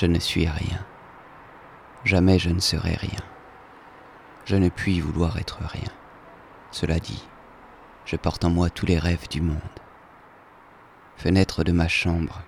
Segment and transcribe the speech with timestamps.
[0.00, 0.78] Je ne suis rien.
[2.06, 3.20] Jamais je ne serai rien.
[4.46, 5.92] Je ne puis vouloir être rien.
[6.70, 7.22] Cela dit,
[8.06, 9.58] je porte en moi tous les rêves du monde.
[11.18, 12.40] Fenêtre de ma chambre,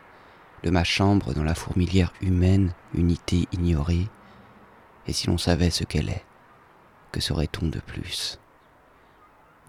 [0.62, 4.08] de ma chambre dans la fourmilière humaine, unité ignorée,
[5.06, 6.24] et si l'on savait ce qu'elle est,
[7.10, 8.40] que saurait-on de plus?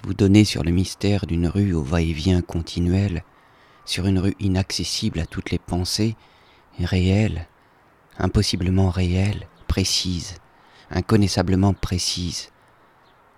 [0.03, 3.25] Vous donnez sur le mystère d'une rue au va-et-vient continuel,
[3.83, 6.15] sur une rue inaccessible à toutes les pensées,
[6.79, 7.45] réelle,
[8.19, 10.35] impossiblement réelle, précise,
[10.89, 12.51] inconnaissablement précise,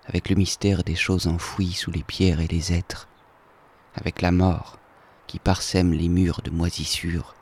[0.06, 3.08] avec le mystère des choses enfouies sous les pierres et les êtres,
[3.94, 4.78] avec la mort
[5.26, 7.34] qui parsème les murs de moisissures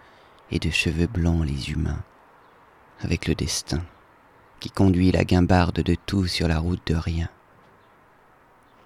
[0.50, 2.02] et de cheveux blancs les humains,
[3.00, 3.82] avec le destin
[4.60, 7.28] qui conduit la guimbarde de tout sur la route de rien.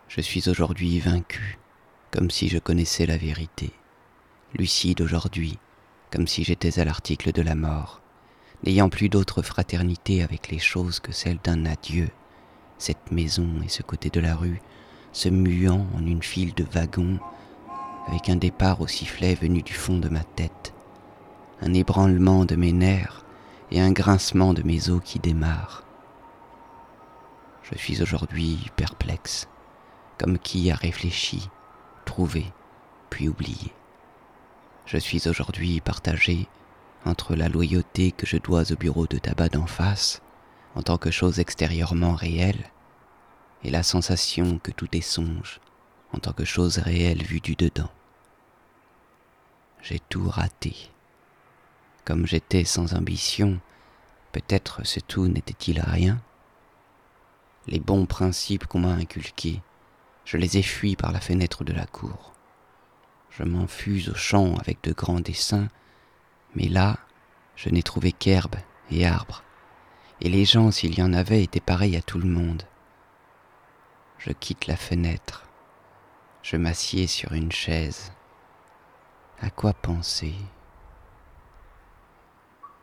[0.08, 1.58] Je suis aujourd'hui vaincu,
[2.10, 3.70] comme si je connaissais la vérité,
[4.54, 5.58] lucide aujourd'hui,
[6.10, 8.00] comme si j'étais à l'article de la mort,
[8.64, 12.08] n'ayant plus d'autre fraternité avec les choses que celle d'un adieu,
[12.78, 14.60] cette maison et ce côté de la rue,
[15.12, 17.18] se muant en une file de wagons,
[18.08, 20.72] avec un départ au sifflet venu du fond de ma tête,
[21.60, 23.24] un ébranlement de mes nerfs
[23.70, 25.84] et un grincement de mes os qui démarrent.
[27.62, 29.48] Je suis aujourd'hui perplexe,
[30.16, 31.50] comme qui a réfléchi,
[32.06, 32.46] trouvé,
[33.10, 33.72] puis oublié.
[34.86, 36.48] Je suis aujourd'hui partagé
[37.04, 40.22] entre la loyauté que je dois au bureau de tabac d'en face,
[40.74, 42.70] en tant que chose extérieurement réelle,
[43.64, 45.60] et la sensation que tout est songe,
[46.12, 47.90] en tant que chose réelle vue du dedans.
[49.82, 50.90] J'ai tout raté.
[52.04, 53.60] Comme j'étais sans ambition,
[54.32, 56.20] peut-être ce tout n'était-il rien.
[57.66, 59.62] Les bons principes qu'on m'a inculqués,
[60.24, 62.32] je les ai fuis par la fenêtre de la cour.
[63.30, 65.68] Je m'enfuse au champ avec de grands dessins,
[66.54, 66.96] mais là,
[67.56, 68.56] je n'ai trouvé qu'herbe
[68.90, 69.42] et arbres,
[70.20, 72.62] et les gens, s'il y en avait, étaient pareils à tout le monde.
[74.18, 75.44] Je quitte la fenêtre,
[76.42, 78.12] je m'assieds sur une chaise.
[79.40, 80.34] À quoi penser?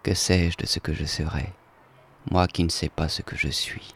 [0.04, 1.52] Que sais-je de ce que je serai,
[2.32, 3.96] moi qui ne sais pas ce que je suis.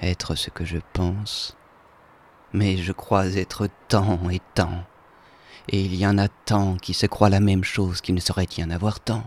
[0.00, 1.56] Être ce que je pense.
[2.52, 4.84] Mais je crois être tant et tant
[5.68, 8.48] et il y en a tant qui se croient la même chose qu'il ne saurait
[8.56, 9.24] y en avoir tant.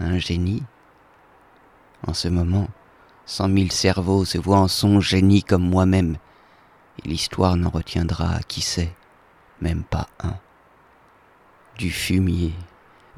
[0.00, 0.62] Un génie
[2.06, 2.68] En ce moment,
[3.26, 6.16] cent mille cerveaux se voient en son génie comme moi-même,
[7.02, 8.94] et l'histoire n'en retiendra, qui sait,
[9.60, 10.34] même pas un.
[11.78, 12.52] Du fumier,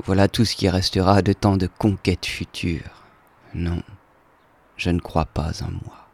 [0.05, 3.03] voilà tout ce qui restera de tant de conquêtes futures.
[3.55, 3.83] Non,
[4.77, 6.09] je ne crois pas en moi.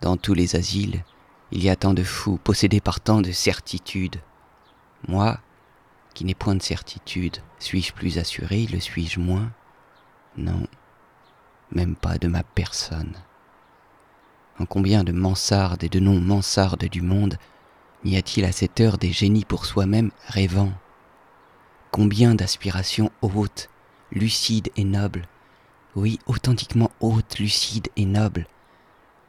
[0.00, 1.04] Dans tous les asiles,
[1.52, 4.20] il y a tant de fous possédés par tant de certitudes.
[5.08, 5.38] Moi,
[6.14, 9.52] qui n'ai point de certitude, suis-je plus assuré, le suis-je moins?
[10.36, 10.66] Non,
[11.72, 13.14] même pas de ma personne.
[14.58, 17.36] En combien de mansardes et de non-mansardes du monde
[18.04, 20.72] n'y a-t-il à cette heure des génies pour soi-même rêvant?
[21.90, 23.68] Combien d'aspirations hautes,
[24.12, 25.26] lucides et nobles,
[25.94, 28.46] oui, authentiquement hautes, lucides et nobles,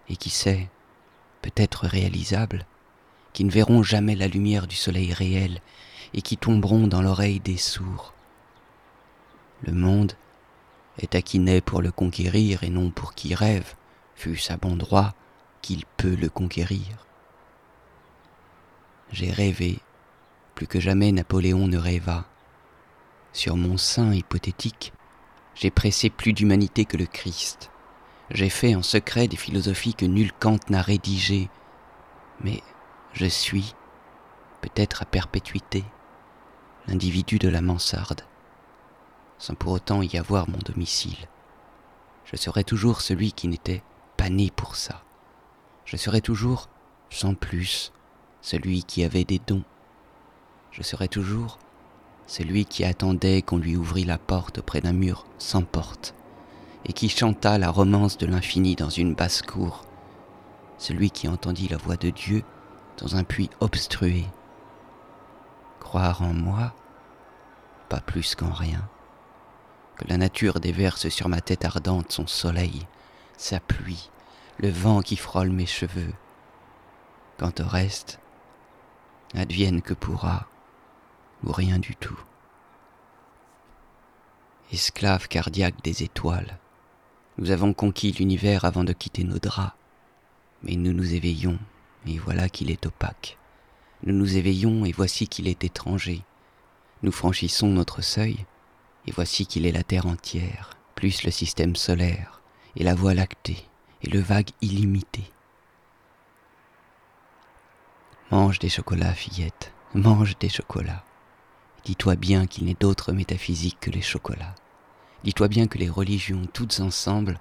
[0.10, 0.70] et qui sait,
[1.42, 2.66] peut-être réalisables,
[3.38, 5.62] qui ne verront jamais la lumière du soleil réel
[6.16, 8.16] et qui tomberont dans l'oreille des sourds.
[9.62, 10.14] Le monde
[10.98, 13.76] est à qui naît pour le conquérir et non pour qui rêve,
[14.16, 15.14] fût-ce à bon droit,
[15.62, 17.06] qu'il peut le conquérir.
[19.12, 19.78] J'ai rêvé,
[20.56, 22.26] plus que jamais Napoléon ne rêva.
[23.34, 24.94] Sur mon sein hypothétique,
[25.54, 27.70] j'ai pressé plus d'humanité que le Christ.
[28.32, 31.50] J'ai fait en secret des philosophies que nul Kant n'a rédigées,
[32.42, 32.64] mais
[33.18, 33.74] je suis,
[34.62, 35.84] peut-être à perpétuité,
[36.88, 38.22] l'individu de la mansarde,
[39.40, 41.18] sans pour autant y avoir mon domicile.
[42.26, 43.82] Je serai toujours celui qui n'était
[44.18, 45.02] pas né pour ça.
[45.86, 46.70] Je serai toujours,
[47.10, 47.92] sans plus,
[48.42, 49.64] celui qui avait des dons.
[50.70, 51.58] Je serai toujours
[52.28, 56.14] celui qui attendait qu'on lui ouvrît la porte auprès d'un mur sans porte,
[56.86, 59.86] et qui chanta la romance de l'infini dans une basse-cour,
[60.78, 62.44] celui qui entendit la voix de Dieu
[62.98, 64.26] dans un puits obstrué.
[65.80, 66.74] Croire en moi,
[67.90, 68.88] pas plus qu'en rien.
[69.98, 72.86] Que la nature déverse sur ma tête ardente son soleil,
[73.38, 74.10] sa pluie,
[74.58, 76.14] le vent qui frôle mes cheveux.
[77.38, 78.20] Quant au reste,
[79.34, 80.48] advienne que pourra,
[81.44, 82.20] ou rien du tout.
[84.72, 86.58] Esclaves cardiaques des étoiles,
[87.38, 89.74] nous avons conquis l'univers avant de quitter nos draps,
[90.64, 91.60] mais nous nous éveillons
[92.08, 93.38] et voilà qu'il est opaque.
[94.04, 96.24] Nous nous éveillons et voici qu'il est étranger.
[97.04, 98.46] Nous franchissons notre seuil,
[99.08, 102.42] Et voici qu'il est la Terre entière, plus le système solaire,
[102.76, 103.66] et la Voie lactée,
[104.04, 105.24] et le vague illimité.
[108.30, 111.06] Mange des chocolats, fillette, mange des chocolats.
[111.86, 114.56] Dis-toi bien qu'il n'est d'autre métaphysique que les chocolats.
[115.24, 117.40] Dis-toi bien que les religions, toutes ensemble,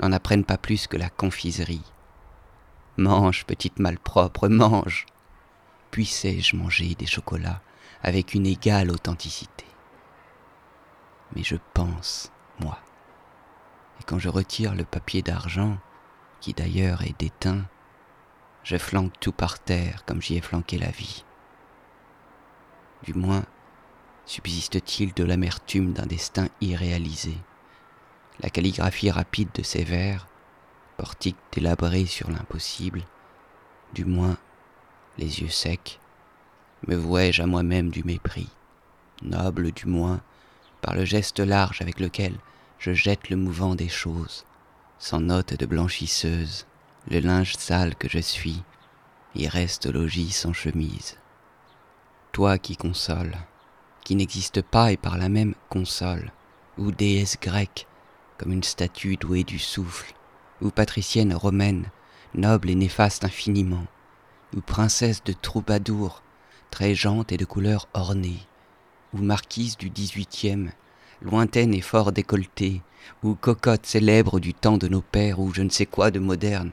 [0.00, 1.84] n'en apprennent pas plus que la confiserie.
[2.98, 5.04] Mange, petite malpropre, mange.
[5.90, 7.60] Puissais-je manger des chocolats
[8.02, 9.66] avec une égale authenticité?
[11.34, 12.78] Mais je pense, moi.
[14.00, 15.76] Et quand je retire le papier d'argent,
[16.40, 17.66] qui d'ailleurs est déteint,
[18.62, 21.26] je flanque tout par terre comme j'y ai flanqué la vie.
[23.02, 23.44] Du moins,
[24.24, 27.36] subsiste-t-il de l'amertume d'un destin irréalisé?
[28.40, 30.26] La calligraphie rapide de ces vers,
[30.96, 33.02] portique délabré sur l'impossible,
[33.92, 34.36] du moins
[35.18, 35.98] les yeux secs,
[36.86, 38.48] me vouais-je à moi-même du mépris,
[39.22, 40.20] noble du moins
[40.80, 42.34] par le geste large avec lequel
[42.78, 44.44] je jette le mouvant des choses,
[44.98, 46.66] sans note de blanchisseuse,
[47.10, 48.62] le linge sale que je suis,
[49.34, 51.16] y reste au logis sans chemise.
[52.32, 53.36] Toi qui consoles,
[54.04, 56.32] qui n'existe pas et par la même console,
[56.78, 57.86] ou déesse grecque,
[58.38, 60.14] comme une statue douée du souffle,
[60.60, 61.90] ou patricienne romaine,
[62.34, 63.86] noble et néfaste infiniment,
[64.56, 66.22] ou princesse de troubadour,
[66.70, 68.40] très jante et de couleur ornée,
[69.12, 70.72] ou marquise du dix-huitième,
[71.22, 72.82] lointaine et fort décolletée,
[73.22, 76.72] ou cocotte célèbre du temps de nos pères, ou je ne sais quoi de moderne.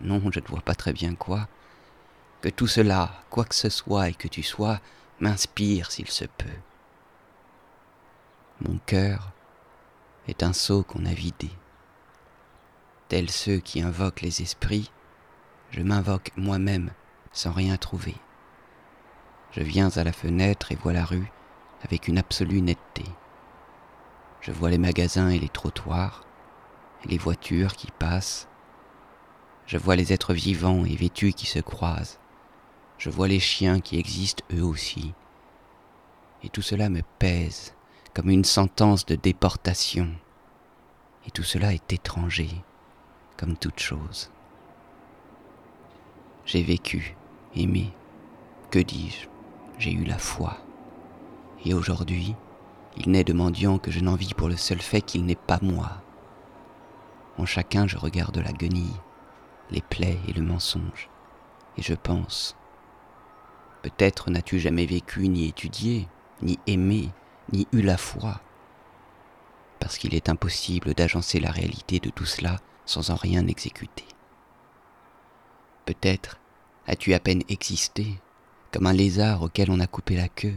[0.00, 1.48] Non, je ne vois pas très bien quoi.
[2.42, 4.80] Que tout cela, quoi que ce soit et que tu sois,
[5.20, 6.46] m'inspire s'il se peut.
[8.60, 9.32] Mon cœur
[10.28, 11.50] est un seau qu'on a vidé.
[13.08, 14.90] Tels ceux qui invoquent les esprits,
[15.70, 16.90] je m'invoque moi-même
[17.32, 18.16] sans rien trouver.
[19.52, 21.30] Je viens à la fenêtre et vois la rue
[21.82, 23.04] avec une absolue netteté.
[24.40, 26.24] Je vois les magasins et les trottoirs,
[27.04, 28.48] les voitures qui passent.
[29.66, 32.18] Je vois les êtres vivants et vêtus qui se croisent.
[32.98, 35.14] Je vois les chiens qui existent eux aussi.
[36.42, 37.74] Et tout cela me pèse
[38.14, 40.08] comme une sentence de déportation.
[41.26, 42.50] Et tout cela est étranger,
[43.36, 44.30] comme toute chose.
[46.44, 47.16] J'ai vécu,
[47.54, 47.92] aimé,
[48.70, 49.28] que dis-je,
[49.78, 50.56] j'ai eu la foi.
[51.64, 52.34] Et aujourd'hui,
[52.96, 55.58] il n'est de mendiant que je n'en vis pour le seul fait qu'il n'est pas
[55.62, 55.90] moi.
[57.38, 59.00] En chacun je regarde la guenille,
[59.70, 61.10] les plaies et le mensonge,
[61.76, 62.56] et je pense,
[63.86, 66.08] Peut-être n'as-tu jamais vécu ni étudié,
[66.42, 67.10] ni aimé,
[67.52, 68.40] ni eu la foi.
[69.78, 74.06] Parce qu'il est impossible d'agencer la réalité de tout cela sans en rien exécuter.
[75.84, 76.40] Peut-être
[76.86, 78.18] as-tu à peine existé,
[78.72, 80.56] comme un lézard auquel on a coupé la queue,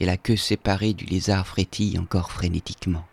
[0.00, 3.06] et la queue séparée du lézard frétille encore frénétiquement.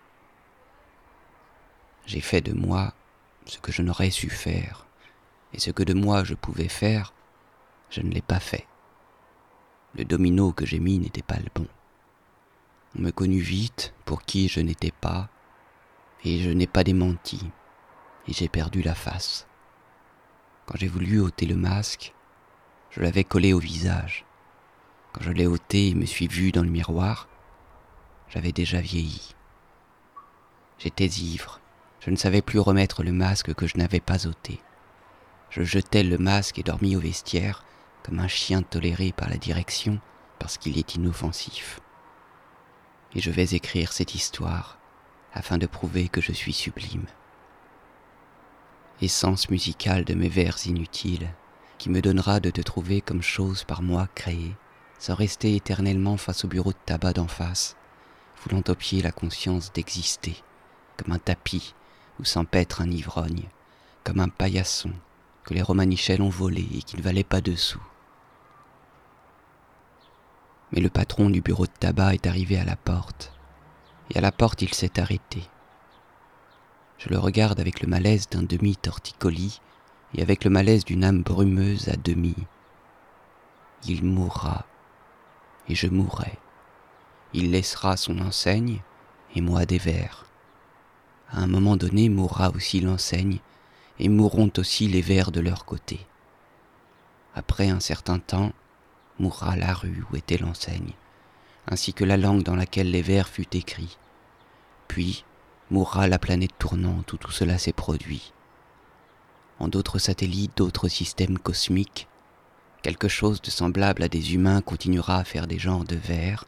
[2.05, 2.93] J'ai fait de moi
[3.45, 4.85] ce que je n'aurais su faire,
[5.53, 7.13] et ce que de moi je pouvais faire,
[7.89, 8.67] je ne l'ai pas fait.
[9.95, 11.67] Le domino que j'ai mis n'était pas le bon.
[12.97, 15.29] On me connut vite pour qui je n'étais pas,
[16.23, 17.39] et je n'ai pas démenti,
[18.27, 19.47] et j'ai perdu la face.
[20.65, 22.13] Quand j'ai voulu ôter le masque,
[22.91, 24.25] je l'avais collé au visage.
[25.13, 27.27] Quand je l'ai ôté et me suis vu dans le miroir,
[28.29, 29.35] j'avais déjà vieilli.
[30.77, 31.61] J'étais ivre,
[31.99, 34.59] je ne savais plus remettre le masque que je n'avais pas ôté.
[35.49, 37.63] Je jetai le masque et dormis au vestiaire
[38.03, 39.99] comme un chien toléré par la direction
[40.37, 41.79] parce qu'il est inoffensif.
[43.13, 44.77] Et je vais écrire cette histoire
[45.33, 47.05] afin de prouver que je suis sublime.
[49.01, 51.29] Essence musicale de mes vers inutiles,
[51.77, 54.55] qui me donnera de te trouver comme chose par moi créée,
[54.99, 57.75] sans rester éternellement face au bureau de tabac d'en face,
[58.41, 60.41] voulant au pied la conscience d'exister,
[60.95, 61.75] comme un tapis
[62.19, 63.49] où s'empêtre un ivrogne,
[64.05, 64.93] comme un paillasson
[65.43, 67.83] que les romanichels ont volé et qui ne valait pas de sous.
[70.71, 73.33] Mais le patron du bureau de tabac est arrivé à la porte,
[74.09, 75.43] et à la porte il s'est arrêté.
[76.97, 79.61] Je le regarde avec le malaise d'un demi-torticolis
[80.13, 82.35] et avec le malaise d'une âme brumeuse à demi.
[83.87, 84.65] Il mourra,
[85.67, 86.39] et je mourrai.
[87.33, 88.81] Il laissera son enseigne,
[89.35, 90.25] et moi des vers.
[91.31, 93.39] À un moment donné mourra aussi l'enseigne,
[93.99, 95.99] et mourront aussi les vers de leur côté.
[97.35, 98.53] Après un certain temps,
[99.19, 100.93] mourra la rue où était l'enseigne,
[101.67, 103.97] ainsi que la langue dans laquelle les vers furent écrits.
[104.87, 105.25] Puis
[105.71, 108.33] mourra la planète tournante où tout cela s'est produit.
[109.59, 112.07] En d'autres satellites, d'autres systèmes cosmiques,
[112.81, 116.45] quelque chose de semblable à des humains continuera à faire des genres de vers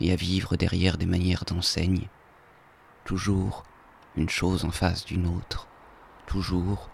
[0.00, 2.08] et à vivre derrière des manières d'enseigne.
[3.04, 3.64] Toujours
[4.16, 5.66] une chose en face d'une autre,
[6.26, 6.88] toujours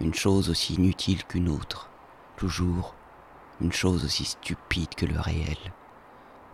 [0.00, 1.88] une chose aussi inutile qu'une autre,
[2.36, 2.94] toujours
[3.60, 5.58] une chose aussi stupide que le réel,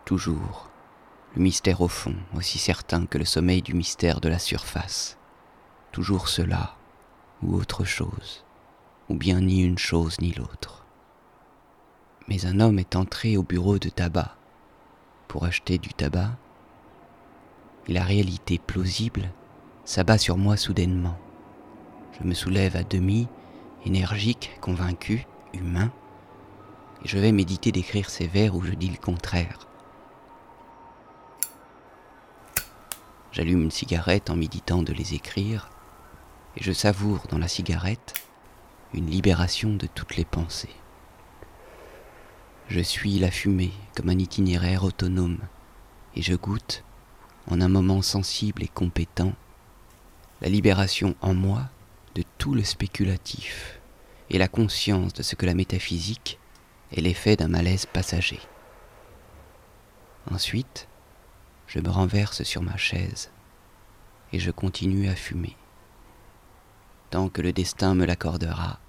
[0.04, 0.70] toujours
[1.36, 5.18] le mystère au fond aussi certain que le sommeil du mystère de la surface,
[5.92, 6.76] toujours cela
[7.42, 8.42] ou autre chose,
[9.10, 10.86] ou bien ni une chose ni l'autre.
[12.26, 14.34] Mais un homme est entré au bureau de tabac
[15.28, 16.30] pour acheter du tabac,
[17.86, 19.30] et la réalité plausible
[19.84, 21.18] s'abat sur moi soudainement.
[22.18, 23.28] Je me soulève à demi,
[23.84, 25.92] énergique, convaincu, humain,
[27.04, 29.65] et je vais méditer d'écrire ces vers où je dis le contraire.
[33.36, 35.68] J'allume une cigarette en méditant de les écrire,
[36.56, 38.14] et je savoure dans la cigarette
[38.94, 40.74] une libération de toutes les pensées.
[42.68, 45.36] Je suis la fumée comme un itinéraire autonome,
[46.14, 46.82] et je goûte,
[47.50, 49.34] en un moment sensible et compétent,
[50.40, 51.64] la libération en moi
[52.14, 53.80] de tout le spéculatif
[54.30, 56.38] et la conscience de ce que la métaphysique
[56.90, 58.40] est l'effet d'un malaise passager.
[60.30, 60.88] Ensuite,
[61.66, 63.30] je me renverse sur ma chaise
[64.32, 65.56] et je continue à fumer.
[67.11, 68.80] Tant que le destin me l'accordera,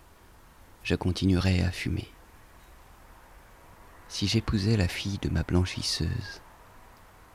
[0.84, 2.12] je continuerai à fumer.
[4.07, 6.41] Si j'épousais la fille de ma blanchisseuse,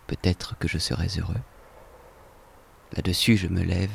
[0.07, 1.41] peut-être que je serais heureux.
[2.97, 3.93] Là-dessus, je me lève,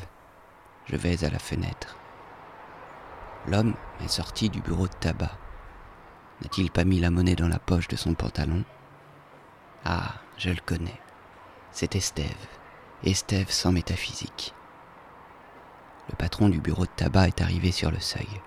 [0.86, 1.98] je vais à la fenêtre.
[3.48, 5.38] L'homme est sorti du bureau de tabac.
[6.42, 8.63] N'a-t-il pas mis la monnaie dans la poche de son pantalon?
[9.86, 11.00] Ah, je le connais.
[11.79, 12.48] C'est Estève.
[13.03, 14.55] Estève sans métaphysique.
[16.10, 18.41] Le patron du bureau de tabac est arrivé sur le seuil.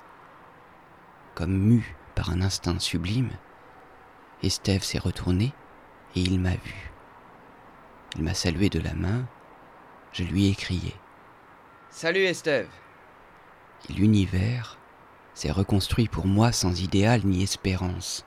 [1.36, 3.30] Comme mu par un instinct sublime,
[4.42, 5.52] Estève s'est retourné
[6.16, 6.90] et il m'a vu.
[8.16, 9.28] Il m'a salué de la main,
[10.10, 10.96] je lui ai crié.
[11.88, 12.72] Salut Estève
[13.88, 14.76] Et l'univers
[15.34, 18.26] s'est reconstruit pour moi sans idéal ni espérance.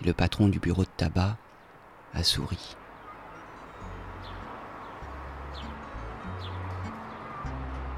[0.00, 1.36] Et le patron du bureau de tabac
[2.14, 2.76] a souri.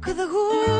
[0.00, 0.79] Cause the whole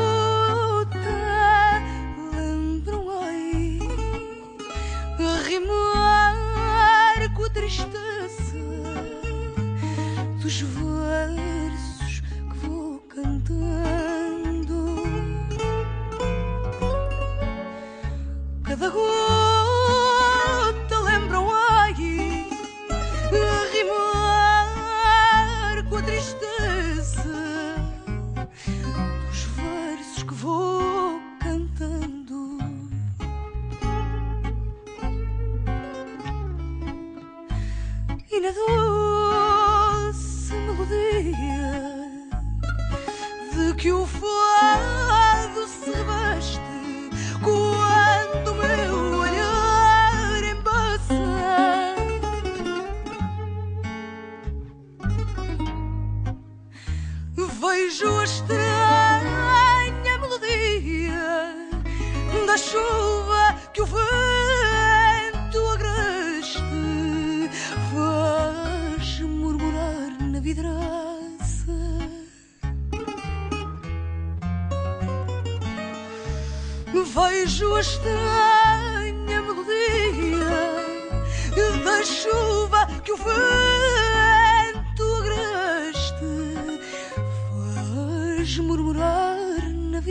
[38.41, 38.80] E na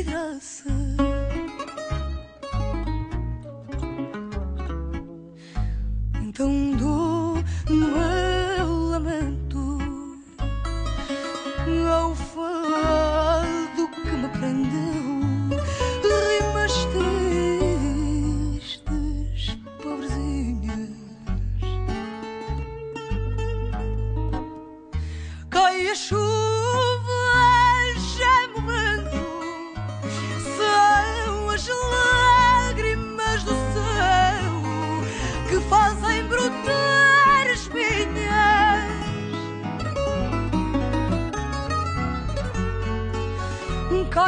[0.07, 0.90] mirası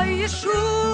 [0.06, 0.91] 一束。